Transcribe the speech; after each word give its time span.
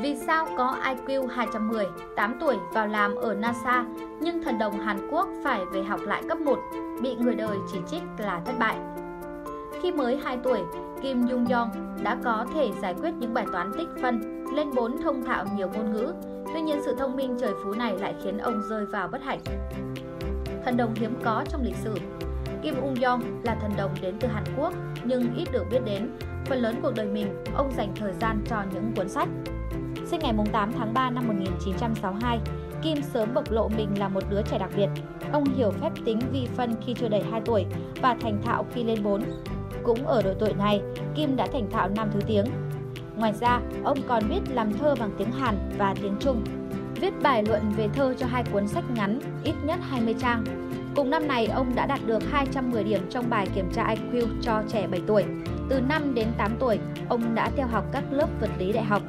Vì 0.00 0.16
sao 0.16 0.46
có 0.56 0.76
IQ 0.84 1.26
210, 1.26 1.86
8 2.16 2.36
tuổi 2.40 2.56
vào 2.72 2.86
làm 2.86 3.14
ở 3.14 3.34
NASA 3.34 3.84
nhưng 4.20 4.42
thần 4.42 4.58
đồng 4.58 4.80
Hàn 4.80 5.08
Quốc 5.10 5.28
phải 5.44 5.64
về 5.72 5.82
học 5.82 6.00
lại 6.00 6.22
cấp 6.28 6.38
1, 6.40 6.58
bị 7.02 7.16
người 7.16 7.34
đời 7.34 7.58
chỉ 7.72 7.78
trích 7.90 8.02
là 8.18 8.40
thất 8.44 8.58
bại? 8.58 8.76
Khi 9.82 9.92
mới 9.92 10.20
2 10.24 10.38
tuổi, 10.42 10.60
Kim 11.02 11.26
Jung 11.26 11.54
Yong 11.54 11.70
đã 12.02 12.18
có 12.24 12.46
thể 12.54 12.70
giải 12.82 12.94
quyết 12.94 13.10
những 13.18 13.34
bài 13.34 13.46
toán 13.52 13.72
tích 13.78 13.88
phân, 14.02 14.44
lên 14.54 14.70
4 14.74 15.02
thông 15.02 15.24
thạo 15.24 15.44
nhiều 15.56 15.68
ngôn 15.74 15.92
ngữ. 15.92 16.12
Tuy 16.54 16.60
nhiên 16.60 16.80
sự 16.84 16.94
thông 16.98 17.16
minh 17.16 17.36
trời 17.40 17.52
phú 17.64 17.72
này 17.72 17.98
lại 17.98 18.14
khiến 18.22 18.38
ông 18.38 18.62
rơi 18.70 18.86
vào 18.86 19.08
bất 19.08 19.22
hạnh. 19.22 19.40
Thần 20.64 20.76
đồng 20.76 20.94
hiếm 20.94 21.14
có 21.24 21.44
trong 21.48 21.62
lịch 21.64 21.76
sử 21.76 21.94
Kim 22.62 22.74
Ung 22.82 22.94
Yong 23.02 23.22
là 23.42 23.54
thần 23.60 23.70
đồng 23.76 23.90
đến 24.02 24.14
từ 24.20 24.28
Hàn 24.28 24.44
Quốc 24.56 24.72
nhưng 25.04 25.34
ít 25.34 25.48
được 25.52 25.64
biết 25.70 25.80
đến. 25.84 26.10
Phần 26.46 26.58
lớn 26.58 26.74
cuộc 26.82 26.92
đời 26.96 27.06
mình, 27.06 27.44
ông 27.54 27.72
dành 27.76 27.92
thời 27.96 28.12
gian 28.12 28.40
cho 28.48 28.62
những 28.74 28.92
cuốn 28.96 29.08
sách. 29.08 29.28
Sinh 30.12 30.20
ngày 30.20 30.34
8 30.52 30.72
tháng 30.78 30.94
3 30.94 31.10
năm 31.10 31.28
1962, 31.28 32.40
Kim 32.82 33.02
sớm 33.02 33.34
bộc 33.34 33.50
lộ 33.50 33.68
mình 33.68 33.98
là 33.98 34.08
một 34.08 34.20
đứa 34.30 34.42
trẻ 34.42 34.58
đặc 34.58 34.70
biệt. 34.76 34.88
Ông 35.32 35.44
hiểu 35.44 35.70
phép 35.70 35.92
tính 36.04 36.18
vi 36.32 36.46
phân 36.56 36.74
khi 36.86 36.94
chưa 36.94 37.08
đầy 37.08 37.22
2 37.30 37.40
tuổi 37.44 37.66
và 38.02 38.16
thành 38.20 38.42
thạo 38.42 38.66
khi 38.74 38.84
lên 38.84 39.02
4. 39.02 39.22
Cũng 39.82 40.06
ở 40.06 40.22
độ 40.22 40.30
tuổi 40.38 40.52
này, 40.58 40.80
Kim 41.14 41.36
đã 41.36 41.46
thành 41.52 41.70
thạo 41.70 41.88
5 41.88 42.08
thứ 42.12 42.20
tiếng. 42.26 42.44
Ngoài 43.16 43.32
ra, 43.40 43.60
ông 43.84 43.98
còn 44.08 44.22
biết 44.28 44.40
làm 44.50 44.72
thơ 44.72 44.94
bằng 45.00 45.10
tiếng 45.18 45.32
Hàn 45.32 45.54
và 45.78 45.94
tiếng 46.02 46.16
Trung. 46.20 46.44
Viết 47.00 47.12
bài 47.22 47.42
luận 47.42 47.62
về 47.76 47.88
thơ 47.94 48.14
cho 48.18 48.26
hai 48.26 48.44
cuốn 48.52 48.68
sách 48.68 48.84
ngắn, 48.94 49.20
ít 49.44 49.54
nhất 49.64 49.80
20 49.82 50.14
trang. 50.18 50.44
Cùng 50.96 51.10
năm 51.10 51.28
này, 51.28 51.46
ông 51.46 51.74
đã 51.74 51.86
đạt 51.86 52.00
được 52.06 52.22
210 52.30 52.84
điểm 52.84 53.00
trong 53.10 53.30
bài 53.30 53.48
kiểm 53.54 53.70
tra 53.72 53.94
IQ 53.94 54.26
cho 54.42 54.62
trẻ 54.68 54.86
7 54.86 55.00
tuổi. 55.06 55.24
Từ 55.68 55.80
5 55.80 56.14
đến 56.14 56.28
8 56.38 56.56
tuổi, 56.58 56.78
ông 57.08 57.34
đã 57.34 57.50
theo 57.56 57.66
học 57.66 57.84
các 57.92 58.04
lớp 58.10 58.28
vật 58.40 58.50
lý 58.58 58.72
đại 58.72 58.84
học. 58.84 59.02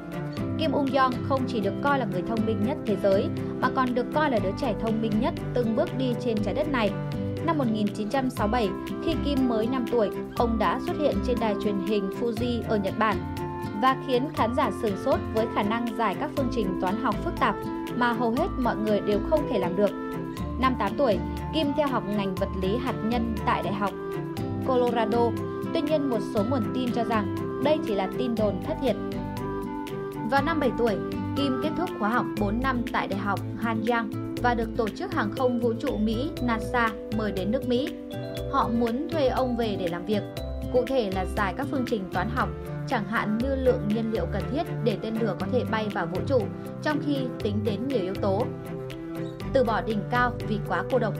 Kim 0.63 0.71
Ung 0.71 0.95
Yong 0.95 1.13
không 1.29 1.41
chỉ 1.47 1.59
được 1.59 1.73
coi 1.83 1.99
là 1.99 2.05
người 2.05 2.21
thông 2.27 2.45
minh 2.45 2.63
nhất 2.67 2.77
thế 2.85 2.97
giới, 3.03 3.27
mà 3.61 3.69
còn 3.75 3.95
được 3.95 4.05
coi 4.13 4.31
là 4.31 4.39
đứa 4.39 4.51
trẻ 4.61 4.73
thông 4.81 5.01
minh 5.01 5.11
nhất 5.19 5.33
từng 5.53 5.75
bước 5.75 5.97
đi 5.97 6.13
trên 6.25 6.37
trái 6.43 6.53
đất 6.53 6.71
này. 6.71 6.91
Năm 7.45 7.57
1967, 7.57 8.69
khi 9.05 9.15
Kim 9.25 9.49
mới 9.49 9.67
5 9.67 9.85
tuổi, 9.91 10.09
ông 10.35 10.59
đã 10.59 10.79
xuất 10.85 10.97
hiện 10.99 11.15
trên 11.27 11.37
đài 11.39 11.55
truyền 11.63 11.75
hình 11.87 12.09
Fuji 12.09 12.61
ở 12.67 12.77
Nhật 12.77 12.93
Bản 12.99 13.17
và 13.81 13.95
khiến 14.07 14.29
khán 14.35 14.55
giả 14.55 14.71
sửng 14.81 14.97
sốt 15.05 15.19
với 15.33 15.45
khả 15.55 15.63
năng 15.63 15.97
giải 15.97 16.15
các 16.19 16.31
phương 16.37 16.49
trình 16.51 16.67
toán 16.81 16.95
học 17.01 17.15
phức 17.23 17.39
tạp 17.39 17.55
mà 17.95 18.13
hầu 18.13 18.31
hết 18.31 18.47
mọi 18.57 18.75
người 18.75 18.99
đều 18.99 19.19
không 19.29 19.47
thể 19.49 19.59
làm 19.59 19.75
được. 19.75 19.91
Năm 20.59 20.75
8 20.79 20.91
tuổi, 20.97 21.17
Kim 21.53 21.67
theo 21.77 21.87
học 21.87 22.03
ngành 22.07 22.35
vật 22.35 22.49
lý 22.61 22.77
hạt 22.77 22.95
nhân 23.05 23.35
tại 23.45 23.63
Đại 23.63 23.73
học 23.73 23.91
Colorado. 24.67 25.29
Tuy 25.73 25.81
nhiên, 25.81 26.09
một 26.09 26.19
số 26.33 26.43
nguồn 26.49 26.63
tin 26.73 26.91
cho 26.91 27.03
rằng 27.03 27.35
đây 27.63 27.79
chỉ 27.87 27.95
là 27.95 28.09
tin 28.17 28.35
đồn 28.35 28.53
thất 28.67 28.77
thiệt. 28.81 28.95
Vào 30.31 30.41
năm 30.43 30.59
7 30.59 30.71
tuổi, 30.77 30.95
Kim 31.37 31.59
kết 31.63 31.69
thúc 31.77 31.89
khóa 31.99 32.09
học 32.09 32.25
4 32.39 32.61
năm 32.61 32.81
tại 32.93 33.07
Đại 33.07 33.19
học 33.19 33.39
Hanyang 33.57 34.35
và 34.41 34.53
được 34.53 34.69
Tổ 34.77 34.87
chức 34.87 35.13
Hàng 35.13 35.31
không 35.31 35.59
Vũ 35.59 35.73
trụ 35.73 35.97
Mỹ 35.97 36.29
NASA 36.41 36.91
mời 37.17 37.31
đến 37.31 37.51
nước 37.51 37.67
Mỹ. 37.67 37.93
Họ 38.51 38.69
muốn 38.69 39.09
thuê 39.09 39.27
ông 39.27 39.57
về 39.57 39.75
để 39.79 39.87
làm 39.87 40.05
việc, 40.05 40.23
cụ 40.73 40.83
thể 40.87 41.11
là 41.11 41.25
giải 41.37 41.53
các 41.57 41.67
phương 41.71 41.85
trình 41.87 42.03
toán 42.13 42.29
học, 42.29 42.49
chẳng 42.87 43.05
hạn 43.07 43.37
như 43.37 43.55
lượng 43.55 43.87
nhiên 43.87 44.11
liệu 44.11 44.25
cần 44.31 44.43
thiết 44.51 44.63
để 44.83 44.97
tên 45.01 45.15
lửa 45.21 45.35
có 45.39 45.47
thể 45.51 45.63
bay 45.71 45.87
vào 45.93 46.05
vũ 46.05 46.21
trụ, 46.27 46.41
trong 46.81 46.99
khi 47.05 47.17
tính 47.43 47.63
đến 47.63 47.87
nhiều 47.87 48.01
yếu 48.01 48.15
tố. 48.15 48.45
Từ 49.53 49.63
bỏ 49.63 49.81
đỉnh 49.81 50.01
cao 50.11 50.33
vì 50.47 50.59
quá 50.67 50.83
cô 50.91 50.99
độc 50.99 51.13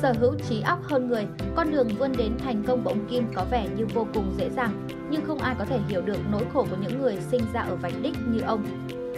Sở 0.00 0.12
hữu 0.20 0.34
trí 0.48 0.60
óc 0.60 0.78
hơn 0.84 1.08
người, 1.08 1.26
con 1.56 1.70
đường 1.72 1.88
vươn 1.98 2.12
đến 2.16 2.32
thành 2.38 2.62
công 2.66 2.84
của 2.84 2.90
ông 2.90 3.06
Kim 3.10 3.24
có 3.34 3.44
vẻ 3.50 3.68
như 3.76 3.86
vô 3.94 4.06
cùng 4.14 4.34
dễ 4.38 4.50
dàng, 4.50 4.86
nhưng 5.10 5.24
không 5.24 5.38
ai 5.38 5.54
có 5.58 5.64
thể 5.64 5.78
hiểu 5.88 6.00
được 6.00 6.18
nỗi 6.30 6.44
khổ 6.52 6.66
của 6.70 6.76
những 6.80 7.02
người 7.02 7.18
sinh 7.30 7.42
ra 7.52 7.60
ở 7.60 7.76
vạch 7.76 7.92
đích 8.02 8.16
như 8.28 8.40
ông. 8.40 8.64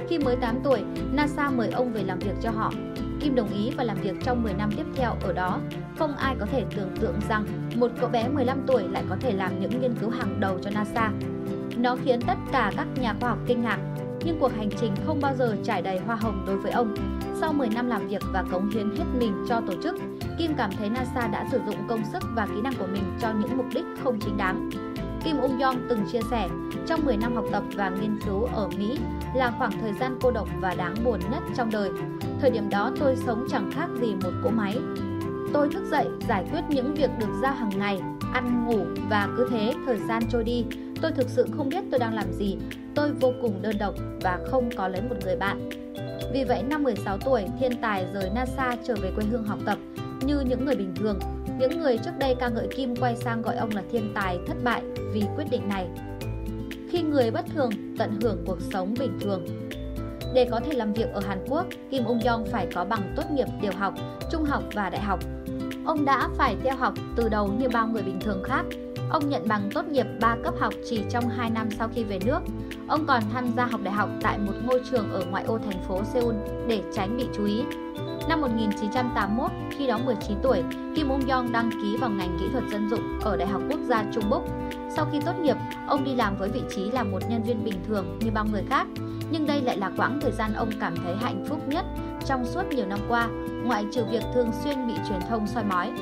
Khi 0.09 0.19
mới 0.19 0.37
8 0.37 0.59
tuổi, 0.65 0.81
NASA 1.13 1.51
mời 1.51 1.71
ông 1.71 1.93
về 1.93 2.03
làm 2.03 2.19
việc 2.19 2.35
cho 2.43 2.51
họ. 2.51 2.73
Kim 3.21 3.35
đồng 3.35 3.49
ý 3.49 3.71
và 3.77 3.85
làm 3.85 3.97
việc 3.97 4.15
trong 4.25 4.43
10 4.43 4.55
năm 4.55 4.71
tiếp 4.77 4.87
theo 4.97 5.17
ở 5.23 5.33
đó. 5.33 5.61
Không 5.99 6.17
ai 6.17 6.37
có 6.41 6.47
thể 6.47 6.65
tưởng 6.77 6.97
tượng 7.01 7.21
rằng 7.29 7.47
một 7.75 7.91
cậu 8.01 8.11
bé 8.11 8.29
15 8.29 8.59
tuổi 8.67 8.83
lại 8.89 9.05
có 9.09 9.17
thể 9.21 9.33
làm 9.33 9.61
những 9.61 9.81
nghiên 9.81 9.95
cứu 9.95 10.11
hàng 10.11 10.41
đầu 10.41 10.59
cho 10.63 10.71
NASA. 10.71 11.13
Nó 11.77 11.97
khiến 12.05 12.21
tất 12.27 12.37
cả 12.53 12.73
các 12.77 12.87
nhà 13.01 13.15
khoa 13.21 13.31
học 13.31 13.39
kinh 13.47 13.63
ngạc, 13.63 13.79
nhưng 14.25 14.39
cuộc 14.41 14.53
hành 14.57 14.71
trình 14.81 14.93
không 15.07 15.21
bao 15.21 15.35
giờ 15.35 15.57
trải 15.65 15.83
đầy 15.83 15.99
hoa 15.99 16.17
hồng 16.17 16.45
đối 16.47 16.57
với 16.57 16.73
ông. 16.73 16.95
Sau 17.41 17.53
10 17.53 17.69
năm 17.69 17.89
làm 17.89 18.09
việc 18.09 18.23
và 18.33 18.45
cống 18.53 18.71
hiến 18.71 18.91
hết 18.91 19.05
mình 19.19 19.33
cho 19.49 19.61
tổ 19.61 19.73
chức, 19.83 19.97
Kim 20.39 20.55
cảm 20.55 20.71
thấy 20.79 20.91
NASA 20.91 21.29
đã 21.29 21.47
sử 21.51 21.61
dụng 21.67 21.77
công 21.89 22.05
sức 22.13 22.23
và 22.35 22.47
kỹ 22.47 22.61
năng 22.63 22.75
của 22.75 22.87
mình 22.93 23.03
cho 23.21 23.29
những 23.41 23.57
mục 23.57 23.67
đích 23.75 23.85
không 24.05 24.19
chính 24.21 24.37
đáng. 24.37 24.71
Kim 25.25 25.37
Ung 25.37 25.61
Yong 25.61 25.87
từng 25.89 26.07
chia 26.13 26.21
sẻ, 26.31 26.49
trong 26.87 27.05
10 27.05 27.17
năm 27.17 27.35
học 27.35 27.45
tập 27.53 27.63
và 27.75 27.89
nghiên 27.89 28.19
cứu 28.27 28.45
ở 28.45 28.69
Mỹ 28.79 28.99
là 29.35 29.53
khoảng 29.59 29.73
thời 29.81 29.93
gian 29.93 30.19
cô 30.21 30.31
độc 30.31 30.49
và 30.61 30.75
đáng 30.75 30.95
buồn 31.05 31.21
nhất 31.31 31.43
trong 31.57 31.71
đời. 31.71 31.91
Thời 32.41 32.51
điểm 32.51 32.69
đó 32.69 32.93
tôi 33.01 33.17
sống 33.17 33.47
chẳng 33.51 33.71
khác 33.75 33.89
gì 34.01 34.15
một 34.15 34.31
cỗ 34.45 34.51
máy. 34.51 34.79
Tôi 35.53 35.69
thức 35.69 35.85
dậy, 35.91 36.07
giải 36.29 36.45
quyết 36.53 36.61
những 36.69 36.95
việc 36.95 37.11
được 37.19 37.39
giao 37.43 37.55
hàng 37.55 37.79
ngày, 37.79 38.01
ăn 38.33 38.67
ngủ 38.67 38.85
và 39.11 39.29
cứ 39.37 39.49
thế 39.51 39.75
thời 39.87 39.99
gian 40.09 40.23
trôi 40.31 40.45
đi. 40.45 40.65
Tôi 41.03 41.13
thực 41.13 41.29
sự 41.29 41.47
không 41.57 41.69
biết 41.69 41.85
tôi 41.91 42.01
đang 42.01 42.15
làm 42.15 42.33
gì. 42.33 42.57
Tôi 42.95 43.13
vô 43.13 43.33
cùng 43.43 43.63
đơn 43.63 43.79
độc 43.79 43.95
và 44.23 44.39
không 44.51 44.69
có 44.77 44.89
lấy 44.89 45.03
một 45.03 45.17
người 45.25 45.37
bạn. 45.37 45.69
Vì 46.33 46.45
vậy, 46.45 46.63
năm 46.63 46.83
16 46.83 47.19
tuổi, 47.19 47.45
thiên 47.61 47.73
tài 47.83 48.07
rời 48.15 48.31
NASA 48.35 48.77
trở 48.87 48.95
về 49.03 49.11
quê 49.17 49.25
hương 49.25 49.45
học 49.45 49.59
tập 49.67 49.79
như 50.27 50.41
những 50.41 50.65
người 50.65 50.77
bình 50.77 50.95
thường. 50.97 51.19
Những 51.59 51.81
người 51.81 51.99
trước 51.99 52.11
đây 52.19 52.35
ca 52.35 52.49
ngợi 52.49 52.69
Kim 52.77 52.97
quay 52.97 53.17
sang 53.17 53.43
gọi 53.43 53.57
ông 53.57 53.71
là 53.71 53.83
thiên 53.93 54.13
tài 54.15 54.39
thất 54.47 54.57
bại 54.65 54.83
vì 55.13 55.23
quyết 55.37 55.45
định 55.51 55.69
này. 55.69 55.87
Khi 56.91 57.03
người 57.03 57.31
bất 57.31 57.45
thường 57.55 57.71
tận 57.99 58.21
hưởng 58.23 58.45
cuộc 58.47 58.59
sống 58.73 58.95
bình 58.99 59.19
thường, 59.21 59.47
để 60.35 60.49
có 60.51 60.61
thể 60.61 60.73
làm 60.73 60.93
việc 60.93 61.13
ở 61.13 61.21
Hàn 61.21 61.45
Quốc, 61.49 61.67
Kim 61.91 62.05
Ung 62.05 62.21
Yong 62.21 62.47
phải 62.47 62.67
có 62.75 62.85
bằng 62.85 63.13
tốt 63.17 63.31
nghiệp 63.31 63.47
tiểu 63.63 63.73
học, 63.79 63.95
trung 64.31 64.45
học 64.45 64.63
và 64.75 64.91
đại 64.91 65.01
học. 65.01 65.21
Ông 65.87 66.05
đã 66.05 66.29
phải 66.37 66.57
theo 66.65 66.77
học 66.77 66.95
từ 67.17 67.29
đầu 67.29 67.49
như 67.59 67.69
bao 67.69 67.89
người 67.89 68.03
bình 68.03 68.21
thường 68.21 68.43
khác. 68.45 68.65
Ông 69.11 69.29
nhận 69.29 69.49
bằng 69.49 69.71
tốt 69.75 69.89
nghiệp 69.89 70.07
3 70.21 70.37
cấp 70.45 70.55
học 70.59 70.75
chỉ 70.89 71.03
trong 71.11 71.29
2 71.29 71.51
năm 71.51 71.69
sau 71.79 71.89
khi 71.95 72.05
về 72.05 72.19
nước. 72.25 72.41
Ông 72.89 73.07
còn 73.07 73.23
tham 73.33 73.53
gia 73.57 73.67
học 73.67 73.81
đại 73.85 73.95
học 73.95 74.09
tại 74.23 74.39
một 74.39 74.53
ngôi 74.67 74.81
trường 74.91 75.13
ở 75.13 75.25
ngoại 75.31 75.45
ô 75.45 75.59
thành 75.59 75.83
phố 75.89 76.01
Seoul 76.05 76.35
để 76.69 76.83
tránh 76.95 77.17
bị 77.17 77.27
chú 77.37 77.45
ý. 77.45 77.63
Năm 78.29 78.41
1981, 78.41 79.51
khi 79.71 79.87
đó 79.87 79.99
19 80.05 80.39
tuổi, 80.43 80.63
Kim 80.97 81.09
Ung 81.09 81.29
Yong 81.29 81.53
đăng 81.53 81.71
ký 81.71 81.97
vào 81.97 82.11
ngành 82.11 82.37
kỹ 82.41 82.47
thuật 82.53 82.65
dân 82.71 82.89
dụng 82.91 83.19
ở 83.21 83.37
Đại 83.37 83.49
học 83.49 83.63
Quốc 83.71 83.81
gia 83.81 84.05
Trung 84.13 84.25
Quốc. 84.31 84.43
Sau 84.97 85.07
khi 85.13 85.19
tốt 85.27 85.33
nghiệp, 85.41 85.57
ông 85.87 86.05
đi 86.05 86.15
làm 86.15 86.37
với 86.37 86.49
vị 86.49 86.61
trí 86.71 86.91
là 86.91 87.03
một 87.03 87.19
nhân 87.29 87.43
viên 87.43 87.65
bình 87.65 87.85
thường 87.89 88.19
như 88.21 88.31
bao 88.31 88.45
người 88.45 88.63
khác. 88.69 88.87
Nhưng 89.31 89.47
đây 89.47 89.61
lại 89.61 89.77
là 89.77 89.91
quãng 89.97 90.19
thời 90.21 90.33
gian 90.33 90.55
ông 90.55 90.71
cảm 90.81 90.97
thấy 90.97 91.17
hạnh 91.17 91.45
phúc 91.49 91.69
nhất 91.69 91.85
trong 92.27 92.45
suốt 92.45 92.63
nhiều 92.71 92.87
năm 92.87 92.99
qua, 93.09 93.29
ngoại 93.65 93.87
trừ 93.93 94.05
việc 94.11 94.23
thường 94.35 94.51
xuyên 94.65 94.87
bị 94.87 94.95
truyền 95.09 95.21
thông 95.29 95.47
soi 95.47 95.65
mói. 95.65 95.93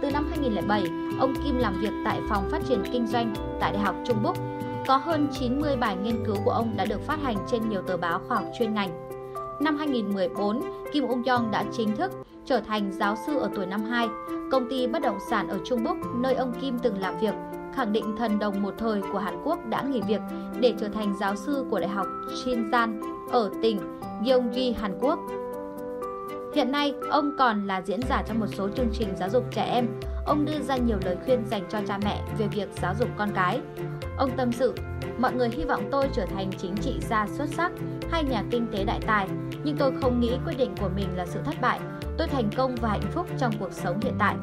Từ 0.00 0.10
năm 0.10 0.26
2007, 0.30 0.84
ông 1.20 1.34
Kim 1.44 1.58
làm 1.58 1.80
việc 1.80 1.92
tại 2.04 2.20
phòng 2.28 2.48
phát 2.50 2.62
triển 2.68 2.82
kinh 2.92 3.06
doanh 3.06 3.34
tại 3.60 3.72
Đại 3.72 3.82
học 3.82 3.94
Trung 4.06 4.18
Quốc. 4.24 4.36
Có 4.86 4.96
hơn 4.96 5.28
90 5.32 5.76
bài 5.76 5.96
nghiên 5.96 6.24
cứu 6.26 6.36
của 6.44 6.50
ông 6.50 6.76
đã 6.76 6.84
được 6.84 7.06
phát 7.06 7.18
hành 7.22 7.36
trên 7.50 7.68
nhiều 7.68 7.82
tờ 7.82 7.96
báo 7.96 8.20
khoa 8.28 8.36
học 8.36 8.46
chuyên 8.58 8.74
ngành. 8.74 9.07
Năm 9.60 9.76
2014, 9.76 10.62
Kim 10.92 11.08
Ung 11.08 11.22
Yong 11.24 11.50
đã 11.50 11.64
chính 11.72 11.96
thức 11.96 12.12
trở 12.44 12.60
thành 12.60 12.92
giáo 12.92 13.16
sư 13.26 13.38
ở 13.38 13.50
tuổi 13.54 13.66
năm 13.66 13.84
2. 13.84 14.08
Công 14.50 14.68
ty 14.70 14.86
bất 14.86 15.02
động 15.02 15.18
sản 15.30 15.48
ở 15.48 15.58
Trung 15.64 15.86
Quốc, 15.86 15.96
nơi 16.14 16.34
ông 16.34 16.52
Kim 16.60 16.78
từng 16.78 17.00
làm 17.00 17.18
việc, 17.18 17.34
khẳng 17.74 17.92
định 17.92 18.16
thần 18.18 18.38
đồng 18.38 18.62
một 18.62 18.74
thời 18.78 19.02
của 19.12 19.18
Hàn 19.18 19.42
Quốc 19.44 19.58
đã 19.68 19.82
nghỉ 19.82 20.00
việc 20.08 20.20
để 20.60 20.74
trở 20.80 20.88
thành 20.88 21.14
giáo 21.20 21.36
sư 21.36 21.64
của 21.70 21.80
Đại 21.80 21.88
học 21.88 22.06
Shinjan 22.28 23.02
ở 23.30 23.50
tỉnh 23.62 23.78
Gyeonggi, 24.24 24.74
Hàn 24.80 24.98
Quốc. 25.00 25.18
Hiện 26.54 26.72
nay, 26.72 26.94
ông 27.10 27.30
còn 27.38 27.66
là 27.66 27.82
diễn 27.82 28.00
giả 28.08 28.22
trong 28.26 28.40
một 28.40 28.46
số 28.54 28.68
chương 28.68 28.88
trình 28.92 29.08
giáo 29.18 29.28
dục 29.30 29.44
trẻ 29.50 29.62
em. 29.62 29.86
Ông 30.26 30.44
đưa 30.44 30.60
ra 30.60 30.76
nhiều 30.76 30.98
lời 31.04 31.16
khuyên 31.24 31.44
dành 31.50 31.62
cho 31.70 31.78
cha 31.88 31.98
mẹ 32.04 32.22
về 32.38 32.48
việc 32.48 32.68
giáo 32.82 32.94
dục 32.98 33.08
con 33.16 33.28
cái. 33.34 33.60
Ông 34.18 34.30
tâm 34.36 34.52
sự, 34.52 34.74
mọi 35.18 35.32
người 35.32 35.48
hy 35.48 35.64
vọng 35.64 35.88
tôi 35.92 36.08
trở 36.14 36.26
thành 36.26 36.50
chính 36.62 36.74
trị 36.76 36.94
gia 37.10 37.26
xuất 37.38 37.46
sắc 37.56 37.72
hay 38.10 38.24
nhà 38.24 38.44
kinh 38.50 38.66
tế 38.72 38.84
đại 38.84 39.00
tài, 39.06 39.28
nhưng 39.64 39.76
tôi 39.76 39.92
không 40.00 40.20
nghĩ 40.20 40.32
quyết 40.44 40.54
định 40.58 40.74
của 40.80 40.88
mình 40.96 41.16
là 41.16 41.26
sự 41.26 41.40
thất 41.44 41.54
bại. 41.60 41.80
Tôi 42.18 42.28
thành 42.28 42.50
công 42.56 42.74
và 42.74 42.88
hạnh 42.88 43.10
phúc 43.14 43.26
trong 43.38 43.52
cuộc 43.60 43.72
sống 43.72 44.00
hiện 44.00 44.14
tại. 44.18 44.34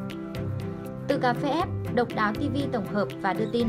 Từ 1.08 1.18
cà 1.18 1.32
phê 1.32 1.48
F, 1.48 1.94
độc 1.94 2.08
đáo 2.14 2.32
TV 2.34 2.56
tổng 2.72 2.86
hợp 2.94 3.08
và 3.22 3.32
đưa 3.32 3.46
tin. 3.52 3.68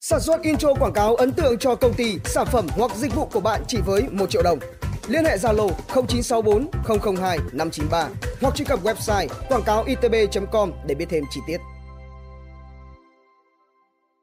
Sản 0.00 0.20
xuất 0.20 0.42
intro 0.42 0.74
quảng 0.74 0.92
cáo 0.92 1.14
ấn 1.14 1.32
tượng 1.32 1.58
cho 1.58 1.74
công 1.74 1.94
ty, 1.94 2.18
sản 2.24 2.46
phẩm 2.46 2.66
hoặc 2.70 2.96
dịch 2.96 3.14
vụ 3.14 3.28
của 3.32 3.40
bạn 3.40 3.62
chỉ 3.68 3.78
với 3.86 4.02
1 4.10 4.30
triệu 4.30 4.42
đồng. 4.42 4.58
Liên 5.08 5.24
hệ 5.24 5.36
Zalo 5.36 5.70
0964 5.88 6.68
002 7.16 7.38
593 7.52 8.08
hoặc 8.40 8.54
truy 8.54 8.64
cập 8.64 8.82
website 8.82 9.28
quảng 9.48 9.62
cáo 9.62 9.84
itb.com 9.84 10.72
để 10.86 10.94
biết 10.94 11.06
thêm 11.08 11.24
chi 11.30 11.40
tiết. 11.46 11.60